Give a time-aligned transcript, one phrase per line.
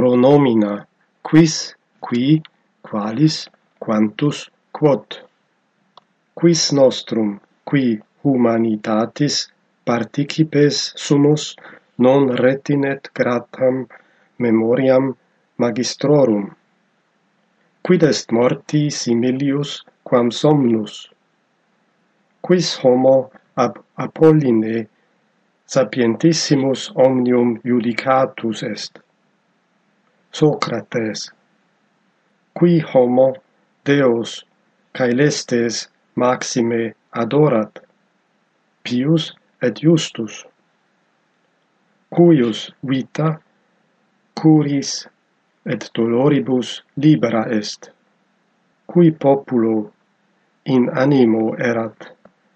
[0.00, 0.72] pronomina
[1.28, 1.54] quis
[2.04, 2.24] qui
[2.88, 3.36] qualis
[3.84, 4.38] quantus
[4.76, 5.04] quod.
[6.38, 7.34] Quis nostrum
[7.68, 7.84] qui
[8.22, 9.34] humanitatis
[9.90, 11.44] participes sumus
[12.04, 13.76] non retinet gratam
[14.44, 15.04] memoriam
[15.60, 16.46] magistrorum
[17.84, 19.70] quid est morti similius
[20.08, 20.94] quam somnus?
[22.44, 23.16] Quis homo
[23.64, 23.72] ab
[24.06, 24.74] apolline
[25.74, 28.92] sapientissimus omnium judicatus est?
[30.32, 31.30] Socrates.
[32.54, 33.28] Qui homo
[33.84, 34.44] deos
[34.92, 37.80] caelestes maxime adorat
[38.82, 39.32] pius
[39.62, 40.44] et justus.
[42.10, 43.38] Cuius vita
[44.34, 45.06] curis
[45.66, 47.90] et doloribus libera est
[48.90, 49.92] cui populo
[50.64, 52.10] in animo erat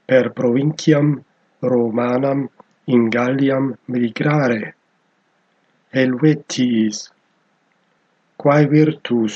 [0.06, 1.22] per provinciam
[1.62, 2.48] Romanam
[2.86, 4.74] in Galliam migrare.
[5.94, 7.13] Helvetiis
[8.42, 9.34] quae virtus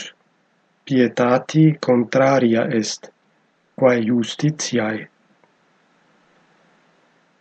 [0.84, 3.10] pietati contraria est,
[3.78, 5.08] quae justitiae.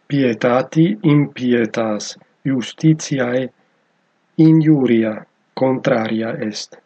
[0.08, 3.42] Pietati impietas, justitiae
[4.48, 5.14] injuria
[5.62, 6.78] contraria est.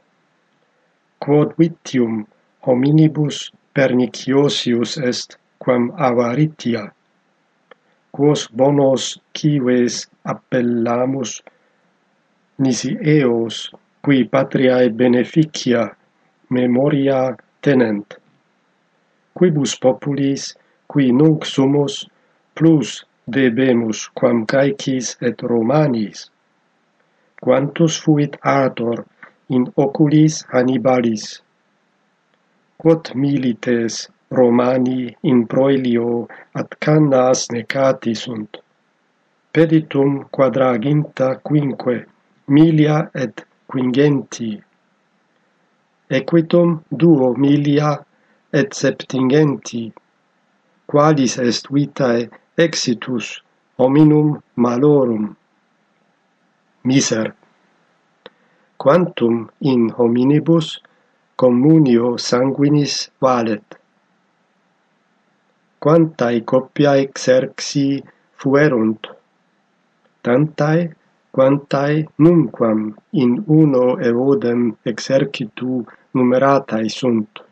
[1.23, 2.23] Quod vitium
[2.67, 6.87] hominibus perniciosius est, quam avaritia,
[8.11, 9.03] quos bonos
[9.37, 11.31] cives appellamus
[12.57, 13.69] nisi eos
[14.03, 15.81] qui patriae beneficia
[16.49, 17.19] memoria
[17.61, 18.17] tenent.
[19.37, 20.55] Quibus populis,
[20.87, 22.05] qui nunc sumus,
[22.55, 26.29] plus debemus quam caecis et Romanis.
[27.41, 29.05] Quantus fuit ator
[29.49, 31.41] in oculis Hannibalis.
[32.77, 38.57] Quod milites Romani in proelio at Cannas necati sunt.
[39.53, 42.05] Peditum quadraginta quinque,
[42.47, 44.51] milia et quingenti.
[46.17, 46.69] Equitum
[47.01, 47.91] duo milia
[48.59, 49.83] et septingenti
[50.91, 53.27] qualis est vitae exitus
[53.79, 54.29] hominum
[54.63, 55.25] malorum.
[56.83, 57.27] Miser.
[58.77, 60.67] Quantum in hominibus
[61.41, 63.63] communio sanguinis valet.
[65.83, 67.87] Quantae coppia exerxi
[68.39, 69.01] fuerunt
[70.23, 70.81] tantae
[71.35, 72.79] quantae nunquam
[73.23, 77.50] in uno eodem exercitu numeratae sunt.